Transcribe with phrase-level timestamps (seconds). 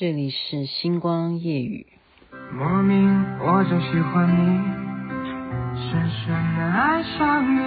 [0.00, 1.84] 这里是星光夜语。
[2.52, 4.38] 莫名我就喜欢你，
[5.74, 7.58] 深深的爱上你，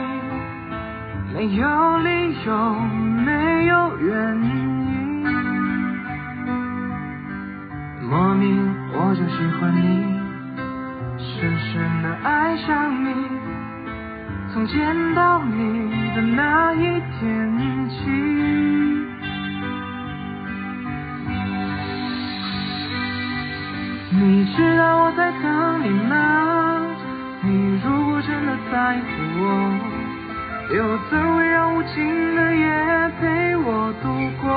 [1.33, 2.73] 没有理由，
[3.25, 4.49] 没有原因。
[8.09, 9.83] 莫名我就喜欢你，
[11.17, 13.13] 深深的爱上你，
[14.53, 16.79] 从见到你的那一
[17.19, 17.89] 天
[25.11, 26.87] 我在等你吗？
[27.43, 29.05] 你如果真的在乎
[29.43, 29.43] 我，
[30.73, 34.07] 又怎会让无尽的夜陪我度
[34.41, 34.47] 过？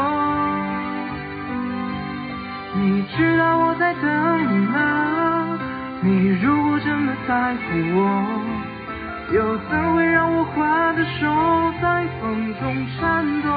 [2.80, 4.04] 你知道我在等
[4.46, 5.58] 你吗？
[6.02, 7.60] 你如果真的在乎
[7.98, 8.00] 我，
[9.34, 11.27] 又怎会让我画的手
[11.82, 13.48] 在风中颤抖？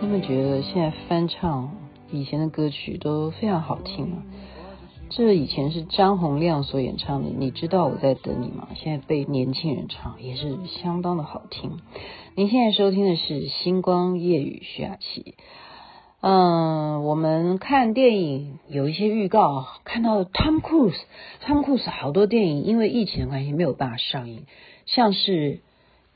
[0.00, 1.68] 你们觉得现在翻唱？
[2.12, 4.18] 以前的歌曲都非常好听啊，
[5.10, 8.68] 这以前是张洪量所演唱的，你知道我在等你吗？
[8.76, 11.80] 现在被年轻人唱也是相当的好听。
[12.36, 15.34] 您现在收听的是星光夜雨徐雅琪。
[16.20, 24.46] 嗯，我们看电影有一些预告，看到 Tom Cruise，Tom Cruise 好多电影因为疫情的关系没有办法上映，
[24.86, 25.60] 像是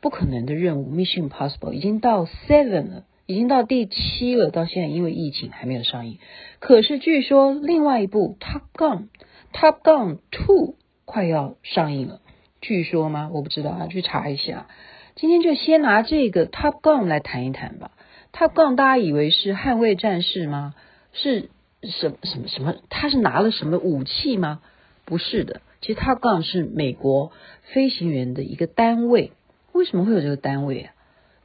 [0.00, 3.04] 不可能的任务 Mission Possible） 已经到 Seven 了。
[3.26, 6.18] 已经到第七了，到现在因为疫情还没有上映。
[6.58, 8.98] 可是据说另外一部《Top Gun》
[9.52, 10.56] 《Top Gun Two》
[11.04, 12.20] 快要上映了，
[12.60, 13.30] 据说吗？
[13.32, 14.66] 我不知道，啊去查一下。
[15.14, 17.92] 今天就先拿这个《Top Gun》来谈一谈吧。
[18.36, 20.74] 《Top Gun》大家以为是捍卫战士吗？
[21.12, 21.48] 是
[21.82, 22.74] 什么什么什么？
[22.90, 24.60] 他是拿了什么武器吗？
[25.04, 27.32] 不是的，其实《Top Gun》是美国
[27.72, 29.32] 飞行员的一个单位。
[29.72, 30.93] 为什么会有这个单位啊？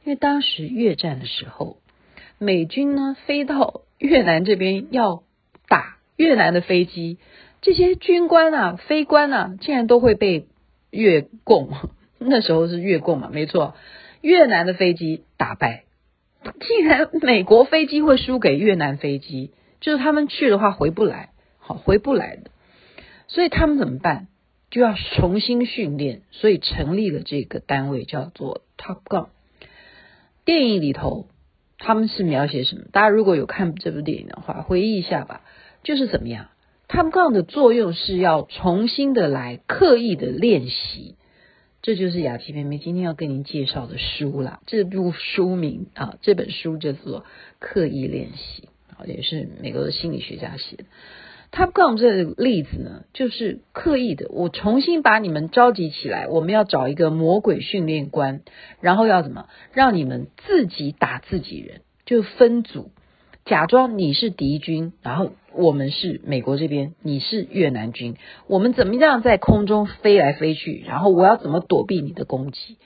[0.04, 1.76] 因为当时越战的时候，
[2.38, 5.22] 美军呢飞到越南这边要
[5.68, 7.18] 打越南的飞机，
[7.60, 10.46] 这些军官啊、飞官啊，竟然都会被
[10.90, 11.70] 越共，
[12.18, 13.74] 那时候是越共嘛，没错，
[14.22, 15.84] 越南的飞机打败，
[16.60, 22.50] 竟然美国飞机会输给越南飞机，就是他们去的话回不来，好回不来的，
[23.28, 24.28] 所以他们怎么办？
[24.70, 29.26] 就要重新训练，所以成立了这个单位，叫做 Top Gun。
[30.50, 31.28] 电影里头
[31.78, 32.86] 他们是描写什么？
[32.90, 35.42] 大家如果有看这部电影的话，回忆一下吧。
[35.84, 36.48] 就是怎么样
[36.88, 41.14] ？Top Gun 的作用是要重新的来刻意的练习，
[41.82, 44.60] 这就是雅琪妹妹今天要跟您介绍的书啦。
[44.66, 47.20] 这部书名啊，这本书叫做
[47.60, 50.84] 《刻意练习》，啊，也是美国的心理学家写的。
[51.52, 58.42] Top Gun 这个例子呢，就是刻意的，我重新把你们召集起来，我们要找一个魔鬼训练官，
[58.80, 62.92] 然后要怎么让你们自己打自己人，就分组，
[63.44, 72.76] 假装你是敌军，然后我们是美国这边，你是越南军，我们怎么样在空中飞来飞去，然后我要怎么躲避你的攻击，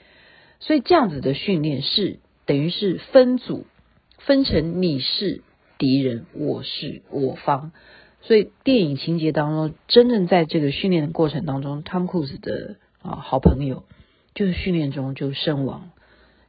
[0.58, 3.66] 所以这样子的训练是等于是分组，
[4.20, 5.42] 分成你是
[5.76, 7.72] 敌人，我是我方。
[8.26, 13.84] 所以电影情节当中，真正在这个训练的过程当中，Tom Cruise 的啊好朋友
[14.34, 15.90] 就是训练中就身亡，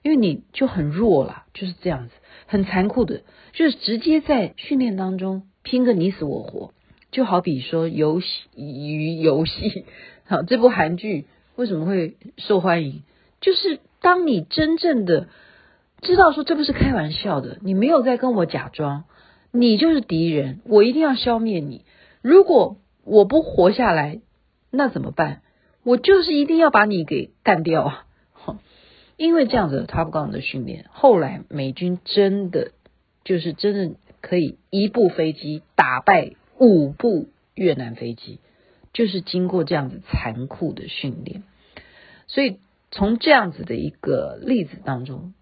[0.01, 2.13] 因为你就很弱了，就是这样子，
[2.47, 6.71] 很残酷的，就是直接在训练当中拼个你死我活，
[7.11, 9.85] 就好比说游戏与游戏，
[10.25, 11.25] 好， 这部韩剧
[11.57, 13.03] 为什么会受欢迎？
[13.41, 15.27] 就是当你真正的
[16.01, 19.03] 知道说这不是开玩笑的，你没有在跟我假装。
[19.55, 21.85] 你就是敌人，我一定要消灭你。
[22.21, 24.19] 如果我不活下来，
[24.69, 25.41] 那怎么办？
[25.83, 28.05] 我就是一定要把你给干掉啊！
[29.17, 32.71] 因为这样子的 Top Gun 的训练，后来美军真的
[33.23, 38.39] 就是真的可以一部飞机打败五部越南飞机，
[38.91, 41.43] 就是经过这样子残酷的训练。
[42.27, 42.57] 所以
[42.91, 45.33] 从这样子的一个例子当中。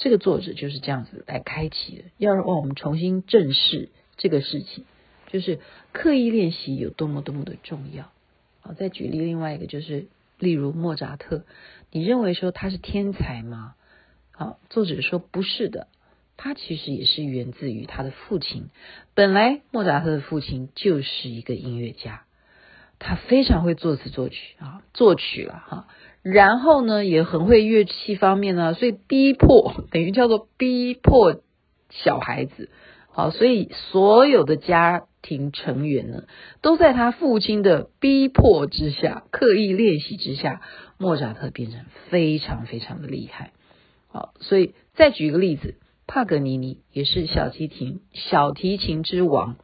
[0.00, 4.84] 这个作者就是这样子来开启的，要让我们重新正视这个事情，
[5.26, 5.60] 就是
[5.92, 8.10] 刻意练习有多么多么的重要。
[8.62, 10.06] 好，再举例另外一个，就是
[10.38, 11.44] 例如莫扎特，
[11.90, 13.74] 你认为说他是天才吗？
[14.32, 15.86] 好，作者说不是的，
[16.38, 18.70] 他其实也是源自于他的父亲。
[19.12, 22.24] 本来莫扎特的父亲就是一个音乐家，
[22.98, 25.88] 他非常会作词作曲啊，作曲了哈。
[26.22, 31.40] 然后呢，也很会乐器方面呢，所以逼迫等于叫做逼迫
[31.88, 32.68] 小孩子，
[33.10, 36.24] 好，所以所有的家庭成员呢，
[36.60, 40.60] 都在他父亲的逼迫之下，刻意练习之下，
[40.98, 43.52] 莫扎特变成非常非常的厉害，
[44.08, 45.76] 好，所以再举一个例子，
[46.06, 49.56] 帕格尼尼也是小提琴小提琴之王。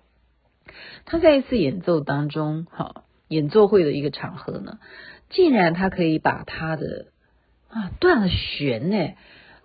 [1.04, 4.78] 他在一次演奏当中，哈，演奏会的一个场合呢，
[5.28, 7.06] 竟然他可以把他的
[7.68, 9.14] 啊断了弦呢，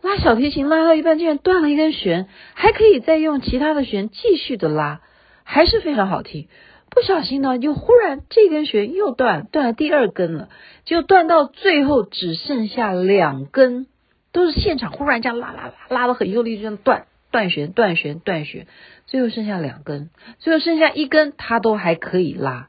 [0.02, 5.02] 拉小提琴拉到一半，竟然断了一根弦，还可以再用其他的弦继续的拉，
[5.44, 6.48] 还是非常好听。
[6.90, 10.50] 不小心呢，又忽然这根弦又断，断了第二根了，
[10.84, 13.88] 就断到最后只剩下两根，
[14.34, 18.68] 都是现场忽然这样拉拉拉拉的很用力，这样断断弦断弦断弦，
[19.06, 20.10] 最后剩下两根，
[20.40, 22.68] 最后剩下一根他都还可以拉。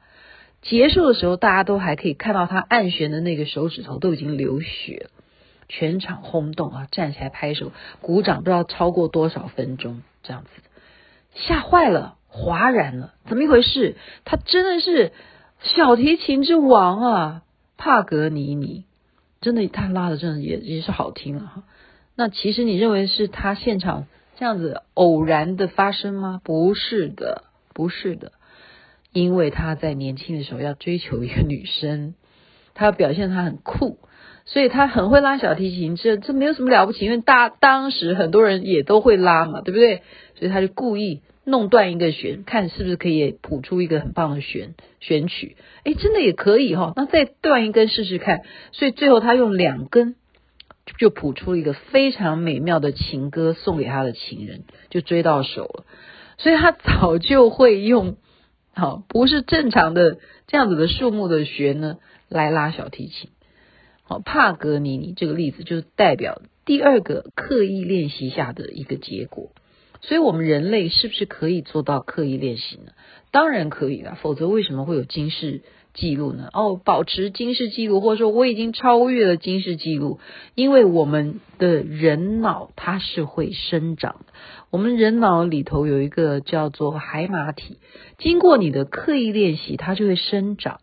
[0.63, 5.11] 结束的时候，大家都还可以看到他按弦的那个手指头都已经流血，
[5.69, 10.49] 全场轰动啊，站起来拍手鼓掌，不知道超过多少分钟这样子，
[11.35, 12.17] 吓坏了。
[12.35, 13.95] 哗然了，怎么一回事？
[14.25, 15.13] 他真的是
[15.61, 17.43] 小提琴之王啊，
[17.77, 18.87] 帕格尼尼，
[19.43, 21.63] 真的他拉的真的也也是好听啊。
[22.17, 24.07] 那其实你认为是他现场
[24.39, 26.41] 这样子偶然的发生吗？
[26.43, 27.45] 不是的，
[27.75, 28.33] 不是的，
[29.13, 32.15] 因为他在年轻的时候要追求一个女生，
[32.75, 33.99] 他要表现他很酷，
[34.45, 40.03] 所以他很会拉小提琴，这这没有什么了不起，因为大当时很多人也都会拉嘛，对不对？
[40.35, 41.23] 所以他就故意。
[41.45, 45.57] 弄断一个弦，看是不是可以谱出一个很棒的弦弦曲？
[45.83, 46.93] 哎，真的也可以哈、哦。
[46.95, 48.43] 那再断一根试试看。
[48.71, 50.15] 所以最后他用两根
[50.99, 55.85] 就谱出一个非常美妙的情歌，送给他的情人，就追到手了。
[56.39, 58.19] 所以他早就会用
[58.75, 61.99] 好不是正常的这样子的数目的学呢
[62.29, 63.31] 来拉小提琴。
[64.05, 69.53] 好，帕格尼尼这个例子就是代表第二个刻意练习下的一个结果。
[70.01, 72.91] 所以，我们人类是不是可以做到刻意练习呢？
[73.31, 75.63] 当然可以了，否则为什么会有今世
[75.95, 76.49] 记录呢？
[76.53, 80.21] 哦，保持金氏记录，或者说我已经超越了金氏记录，
[80.55, 84.17] 因为我们的人脑它是会生长。
[84.71, 87.79] 我们人脑里头有一个叫做海马体，
[88.19, 90.81] 经过你的刻意练习，它就会生长。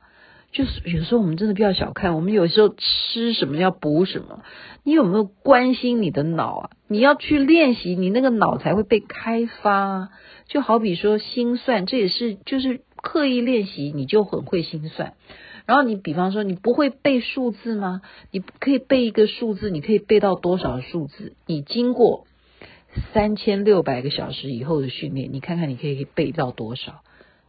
[0.51, 4.41] 就是有时候我们真的不要小看，我们有时候吃什么要补什么。
[4.83, 6.69] 你有没有关心你的脑啊？
[6.87, 10.09] 你要去练习，你那个脑才会被开发。
[10.47, 15.13] 就好比说心算，这也是就是刻意练习，你就很会心算。
[15.65, 18.01] 然后你比方说你不会背数字吗？
[18.31, 21.33] 你可以背一个数字，你可以背到多少数字？
[21.45, 22.25] 你经过
[23.13, 27.01] 三千六百个小时以后的训练，你看看你可以背到多少？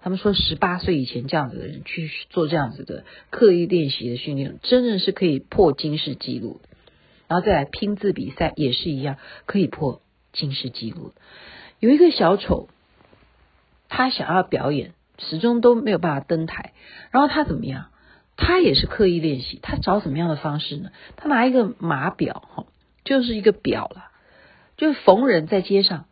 [0.02, 6.60] 他们说，十八岁以前这样子的人去做这样子的刻意练习的训练，真的是可以破金氏纪录。
[7.28, 10.00] 然后再来拼字比赛也是一样，可以破
[10.32, 11.12] 金氏纪录。
[11.80, 12.68] 有一个小丑，
[13.88, 16.72] 他想要表演，始终都没有办法登台。
[17.12, 17.86] 然后他怎么样？
[18.36, 19.60] 他也是刻意练习。
[19.62, 20.90] 他找什么样的方式呢？
[21.16, 22.64] 他拿一个码表，哈，
[23.04, 24.10] 就是一个表了，
[24.76, 26.06] 就是逢人在街上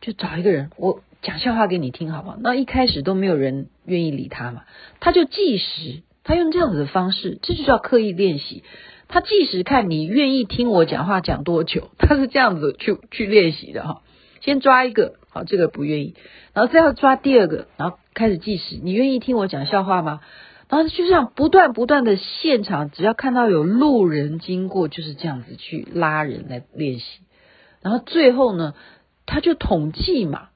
[0.00, 1.02] 就找一个人，我。
[1.22, 2.36] 讲笑话给你听，好不好？
[2.40, 4.64] 那一开始都没有人愿意理他嘛，
[4.98, 8.64] 他就计时，他用这样子的方式，这就叫刻意练习。
[9.06, 14.02] 他计时看你愿意听我讲话讲多久，他是这样子去去练习的哈。
[14.42, 16.14] 先抓一个，好，这个不愿意，
[16.52, 18.78] 然后再要抓第二个，然后开始计时。
[18.82, 20.20] 你愿意听我讲笑话吗？
[20.68, 27.20] 然后就这样不断不断的现场，只要看到有路人经过，就是这样子去拉人来练习。
[27.82, 28.74] 然后最后呢，
[29.26, 30.48] 他就统计嘛。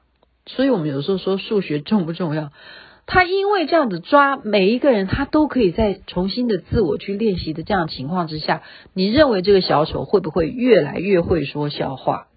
[0.46, 2.52] 所以我们有时候说数学重不重要？
[3.04, 8.62] 他因为这样子抓每一个人，他都可以再重新的自我去练习的这样情况之下，
[8.94, 12.28] 你认为这个小丑会不会越来越会说笑话？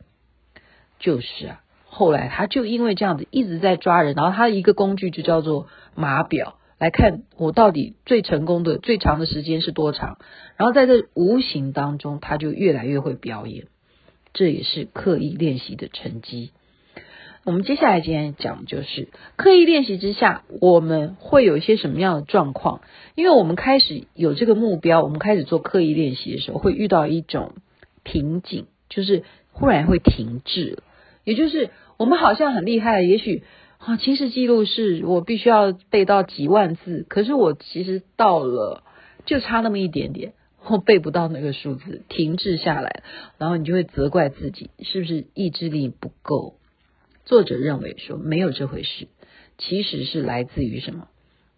[0.99, 10.17] 就是啊，后来他就因为这样子一直在抓人，然后他一个工具就叫做码表，来看我到底最成功的最长的时间是多长，
[10.57, 13.65] 然后在这无形当中，他就越来越会表演，
[14.33, 16.51] 这也是刻意练习的成绩。
[17.45, 22.81] 我们接下来今天讲就是刻意练习之下，我们会有一些什么样的状况？
[23.15, 27.53] 因为我们开始有这个目标，我们开始做刻意练习的时候，会遇到一种
[28.03, 30.83] 瓶颈，就是忽然会停滞了。
[31.29, 33.43] 也就是我们好像很厉害，也许
[33.77, 38.83] 啊，其实记录是我必须要背到几万字，可是我其实到了
[39.27, 40.33] 就差那么一点点，
[40.65, 43.03] 我背不到那个数字，停滞下来，
[43.37, 46.55] 然后你就会责怪自己，是不是意志力不够？
[47.25, 49.07] 作者认为说没有这回事，
[49.59, 51.09] 其实是来自于什么？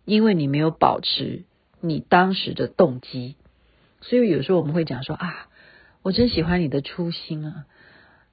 [0.04, 1.44] 因为你没有保持
[1.80, 3.38] 你当时的动机，
[4.02, 5.48] 所以有时候我们会讲说啊，
[6.02, 7.66] 我真喜欢你的初心啊，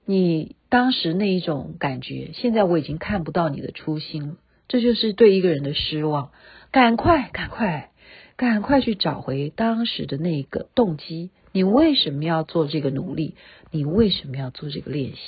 [0.04, 4.36] 你当时那一种感觉，现在我已经看不到你的初心了，
[4.68, 6.30] 这就是对一个人的失望。
[6.70, 7.90] 赶快，赶快，
[8.36, 13.34] 赶快去找回当时的那个动机，你为什么要做这个努力？
[13.70, 15.18] 你为什么要做这个练习？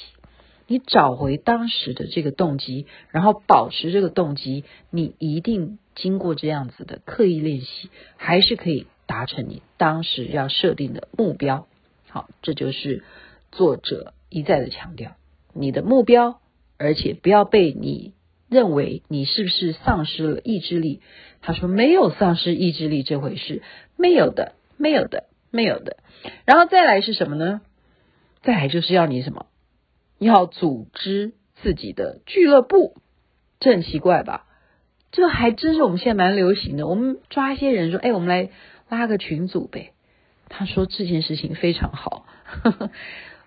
[0.67, 11.67] 你找回当时的这个动机，然后保持这个动机，你一定经过这样子的刻意练习，还是可以达成你当时要设定的目标。
[12.09, 13.03] 好，这就是
[13.51, 15.17] 作者一再的强调，
[15.55, 16.41] 你的目标，
[16.79, 18.15] 而且不要被你
[18.49, 21.01] 认为你是不是丧失了意志力。
[21.43, 23.63] 他说没有丧失意志力这回事，
[23.97, 25.97] 没有的，没有的，没有的。
[26.45, 27.61] 然后再来是什么呢？
[28.43, 29.47] 再来就是要你什么？
[30.19, 32.95] 要组织自己的俱乐部，
[33.59, 34.47] 这很奇怪吧？
[35.13, 36.87] 这还真是我们现在蛮流行的。
[36.87, 38.51] 我们抓一些人说，哎，我们来
[38.89, 39.93] 拉个群组呗。
[40.49, 42.27] 他说这件事情非常好，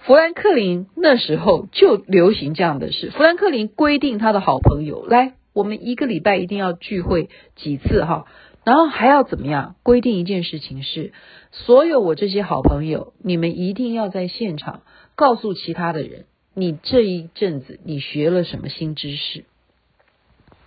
[0.05, 3.10] 富兰克林那时候就流行这样的事。
[3.12, 8.25] 富兰克林规定他的好朋友来，我们一个礼拜一定要聚会几次哈，
[8.65, 9.77] 然后还要怎么样？
[9.81, 11.13] 规定一件事情是，
[11.51, 14.81] 所有我这些好朋友，你们一定要在现场
[15.15, 19.45] 告诉其他的人，你这一阵子你学了什么新知识？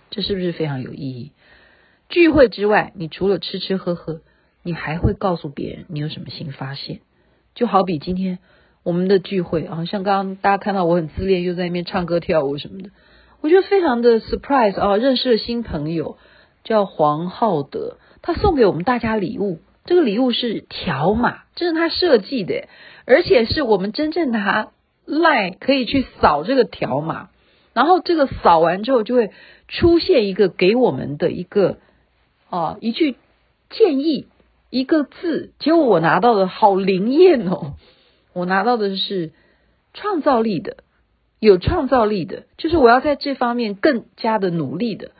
[0.09, 1.31] 这是不是非常有意义？
[2.09, 4.21] 聚会之外，你除了吃吃喝喝。
[4.63, 6.99] 你还会告诉别人你有什么新发现？
[7.55, 8.39] 就好比今天
[8.87, 12.91] 我们的聚会啊，像刚刚大家看到我很自恋，又在那边唱歌跳舞什么的，
[13.41, 14.95] 我觉得非常的 surprise 啊！
[14.95, 16.17] 认识了新朋友，
[16.63, 22.69] 叫黄浩德，他送给我们大家礼物，这个礼物是条码，这是他设计的，
[23.05, 24.69] 而且是我们真正拿
[25.05, 27.27] LINE 可以去扫这个条码，
[27.73, 29.31] 然后这个扫完之后就会
[29.67, 31.79] 出现一个给我们的一个
[32.49, 33.17] 啊一句
[33.69, 34.27] 建议。
[34.69, 37.75] 一个字，结果我拿到的好灵验哦！
[38.37, 39.31] 我拿到的是
[39.93, 40.77] 创造力的，
[41.39, 45.11] 有创造力的，就是我要在这方面更加的努力的。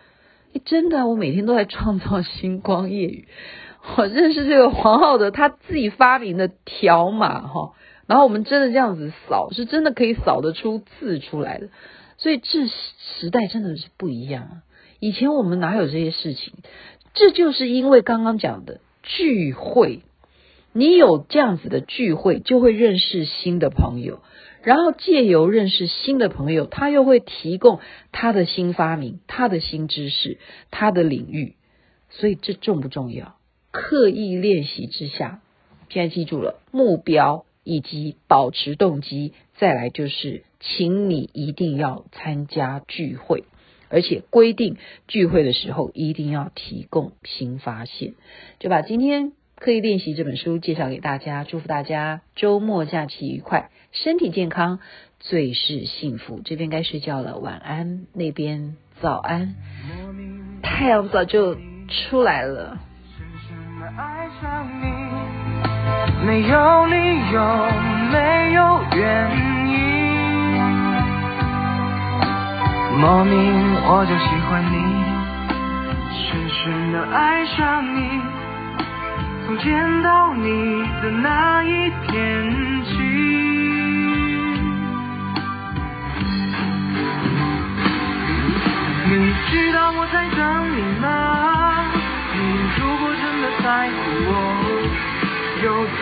[0.66, 3.28] 真的，我每天都在创造星光夜语。
[3.98, 7.74] 我认识这个黄浩的，他自己发明的条码哈，
[8.06, 11.70] 然后我们真的这样子扫，是真的可以扫得出字出来的。
[12.18, 14.54] 所以这时代真的是不一样啊！
[15.00, 16.54] 以前我们哪有这些事情？
[17.14, 18.80] 这就是因为刚刚讲的。
[19.04, 20.02] 聚会，
[20.78, 24.20] 你有这样子的聚会，就会认识新的朋友，
[24.62, 27.80] 然后借由认识新的朋友，他又会提供
[28.12, 30.38] 他的新发明、他的新知识、
[30.70, 31.56] 他的领域，
[32.12, 33.38] 所以这重不重要？
[33.72, 35.42] 刻意练习之下，
[35.90, 43.46] 现在记住了目标以及保持动机，再来就是，请你一定要参加聚会。
[43.90, 44.76] 而且规定
[45.08, 48.14] 聚会的时候一定要提供新发现，
[48.60, 54.80] 就把今天刻意练习这本书介绍给大家，祝福大家周末假期愉快，身体健康，
[55.20, 56.42] 最是幸福。
[56.46, 59.56] 这边该睡觉了，晚安；那边早安，
[60.62, 61.56] 太阳早就
[61.88, 62.78] 出来了。
[63.18, 64.86] 深深的爱上你，
[66.28, 67.42] 没有理由，
[68.12, 69.32] 没有缘。
[73.00, 73.34] 莫名
[73.86, 74.78] 我就喜欢你，
[76.14, 78.00] 深深的爱上你，
[79.48, 82.98] 从见到你的那一天起。
[89.10, 91.06] 你知道我在等你吗？
[92.36, 92.40] 你
[92.78, 93.96] 如果真的在乎
[94.28, 94.30] 我，
[95.64, 95.66] 又
[95.98, 96.02] 怎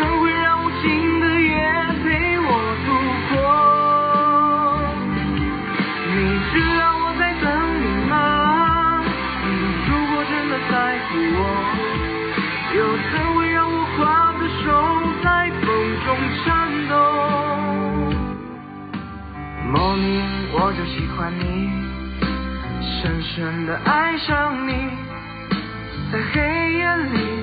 [23.36, 24.90] 真的爱上你，
[26.10, 27.35] 在黑夜里。